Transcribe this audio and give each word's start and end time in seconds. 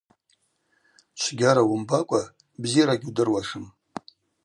Чвгьара 1.19 1.63
уымбакӏва 1.69 2.21
бзира 2.61 2.95
гьудыруашым. 3.01 3.65